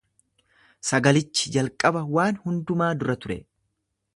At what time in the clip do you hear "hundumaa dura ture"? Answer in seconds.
2.47-3.39